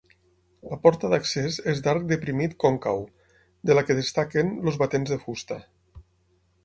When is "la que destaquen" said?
3.79-4.51